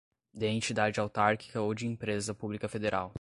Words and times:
de 0.33 0.47
entidade 0.47 0.99
autárquica 0.99 1.61
ou 1.61 1.75
de 1.75 1.85
empresa 1.85 2.33
pública 2.33 2.67
federal 2.67 3.09